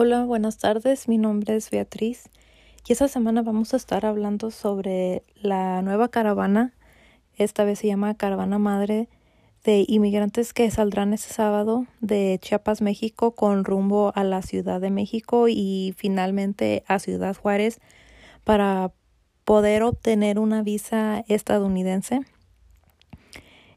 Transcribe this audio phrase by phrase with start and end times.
[0.00, 1.08] Hola, buenas tardes.
[1.08, 2.30] Mi nombre es Beatriz
[2.86, 6.72] y esta semana vamos a estar hablando sobre la nueva caravana.
[7.34, 9.08] Esta vez se llama Caravana Madre
[9.64, 14.90] de inmigrantes que saldrán este sábado de Chiapas, México, con rumbo a la Ciudad de
[14.92, 17.80] México y finalmente a Ciudad Juárez
[18.44, 18.92] para
[19.44, 22.20] poder obtener una visa estadounidense.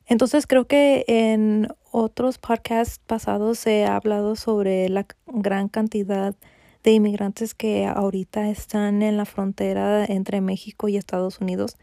[0.06, 6.36] Entonces creo que en otros podcasts pasados se ha hablado sobre la gran cantidad
[6.84, 11.78] de inmigrantes que ahorita están en la frontera entre México y Estados Unidos.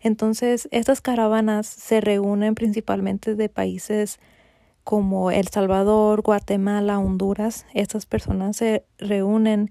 [0.00, 4.20] Entonces, estas caravanas se reúnen principalmente de países
[4.84, 7.66] como El Salvador, Guatemala, Honduras.
[7.72, 9.70] Estas personas se reúnen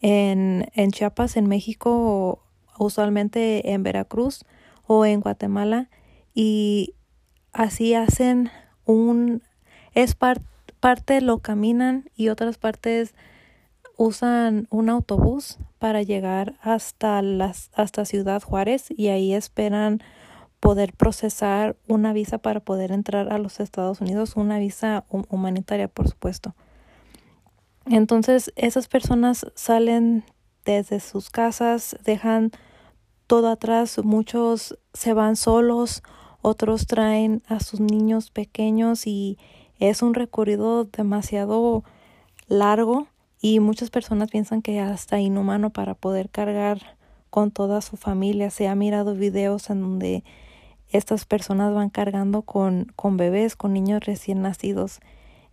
[0.00, 2.42] en, en Chiapas, en México,
[2.78, 4.44] usualmente en Veracruz
[4.86, 5.90] o en Guatemala
[6.34, 6.94] y
[7.52, 8.50] así hacen
[8.84, 9.42] un
[9.94, 13.14] es parte lo caminan y otras partes
[13.96, 20.02] usan un autobús para llegar hasta las hasta Ciudad Juárez y ahí esperan
[20.60, 26.08] poder procesar una visa para poder entrar a los Estados Unidos, una visa humanitaria, por
[26.08, 26.54] supuesto.
[27.84, 30.24] Entonces, esas personas salen
[30.64, 32.52] desde sus casas, dejan
[33.26, 36.04] todo atrás, muchos se van solos
[36.42, 39.38] otros traen a sus niños pequeños y
[39.78, 41.84] es un recorrido demasiado
[42.48, 43.06] largo
[43.40, 46.96] y muchas personas piensan que hasta inhumano para poder cargar
[47.30, 48.50] con toda su familia.
[48.50, 50.24] Se ha mirado videos en donde
[50.90, 55.00] estas personas van cargando con, con bebés, con niños recién nacidos.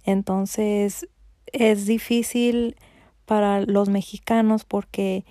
[0.04, 1.08] Entonces
[1.48, 2.76] es difícil
[3.26, 5.26] para los mexicanos porque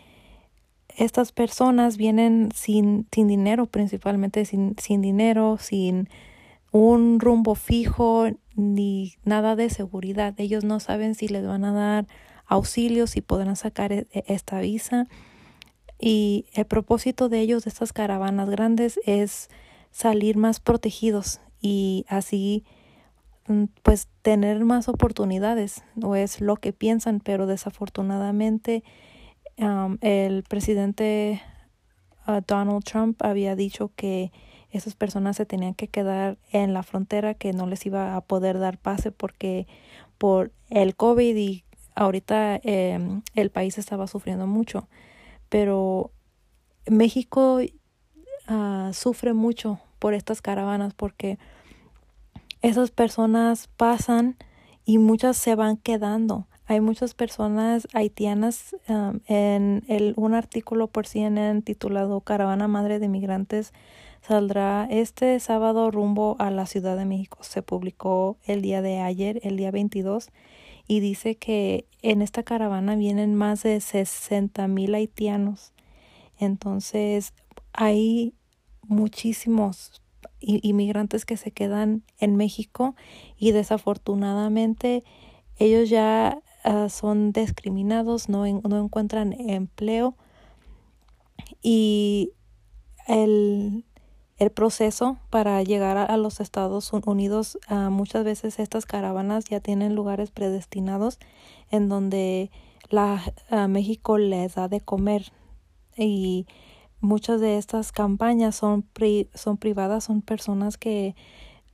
[0.99, 6.09] estas personas vienen sin, sin dinero, principalmente sin, sin dinero, sin
[6.73, 10.35] un rumbo fijo ni nada de seguridad.
[10.39, 12.07] Ellos no saben si les van a dar
[12.47, 15.07] auxilio, si podrán sacar e, e, esta visa.
[16.01, 19.49] Y el propósito de ellos, de estas caravanas grandes, es
[19.93, 22.65] salir más protegidos y así
[23.47, 28.83] mm, pues tener más oportunidades, o es lo que piensan, pero desafortunadamente
[29.59, 31.43] el presidente
[32.27, 34.31] uh, Donald Trump había dicho que
[34.71, 38.59] esas personas se tenían que quedar en la frontera, que no les iba a poder
[38.59, 39.67] dar pase porque
[40.19, 41.65] por el COVID y
[41.95, 44.89] ahorita em, el país estaba sufriendo mucho.
[45.49, 46.13] Pero
[46.87, 51.39] México uh, sufre mucho por estas caravanas porque
[52.61, 54.37] esas personas pasan
[54.85, 56.47] y muchas se van quedando.
[56.71, 63.09] Hay muchas personas haitianas um, en el, un artículo por CNN titulado Caravana Madre de
[63.09, 63.73] Migrantes
[64.21, 67.39] saldrá este sábado rumbo a la Ciudad de México.
[67.41, 70.29] Se publicó el día de ayer, el día 22,
[70.87, 75.73] y dice que en esta caravana vienen más de 60 mil haitianos.
[76.39, 77.33] Entonces
[77.73, 78.35] hay
[78.83, 80.03] muchísimos
[80.41, 82.95] inmigrantes que se quedan en México
[83.39, 85.03] y desafortunadamente
[85.57, 90.17] ellos ya Ah, son discriminados, no, no encuentran empleo.
[91.63, 92.33] Y
[93.07, 93.87] el,
[94.37, 99.95] el proceso para llegar a, los Estados Unidos, uh, muchas veces estas caravanas ya tienen
[99.95, 101.19] lugares predestinados
[101.71, 102.51] en donde
[102.91, 103.23] la
[103.67, 105.33] México les da de comer.
[105.97, 106.47] Y
[107.01, 108.85] muchas de estas campañas son
[109.33, 111.17] son privadas, son personas que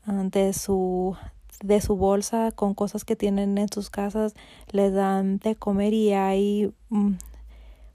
[0.07, 1.17] de su
[1.63, 4.35] de su bolsa con cosas que tienen en sus casas,
[4.71, 7.13] les dan de comer y hay mm,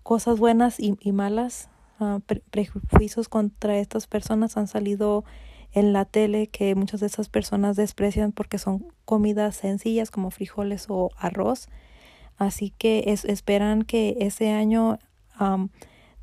[0.03, 2.19] cosas buenas y, malas, uh,
[2.51, 5.23] prejuicios contra estas personas han salido
[5.71, 10.85] en la tele que muchas de estas personas desprecian porque son comidas sencillas como frijoles
[10.89, 11.69] o arroz.
[12.37, 14.97] Así que es, esperan que ese año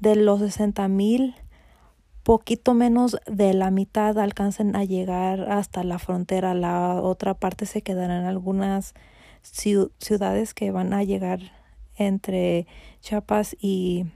[0.01, 1.35] de los 60 mil
[2.27, 6.55] poquito menos de la mitad alcancen a llegar hasta la frontera.
[6.55, 8.95] La otra parte se quedarán algunas
[9.43, 11.39] ciudades que van a llegar
[11.95, 12.67] entre
[13.01, 14.07] Chiapas y,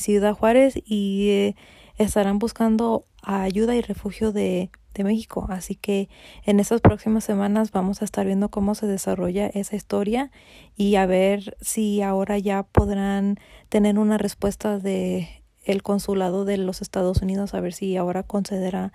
[0.00, 1.56] Ciudad Juárez y eh,
[1.96, 5.46] estarán buscando ayuda y refugio de, de México.
[5.48, 6.08] Así que
[6.44, 10.32] en estas próximas semanas vamos a estar viendo cómo se desarrolla esa historia
[10.76, 13.38] y a ver si ahora ya podrán
[13.68, 18.92] tener una respuesta de el consulado de los Estados Unidos a ver si ahora concederá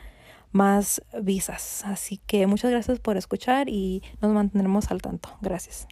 [0.52, 1.84] más visas.
[1.86, 5.30] Así que muchas gracias por escuchar y nos mantendremos al tanto.
[5.42, 5.88] Gracias.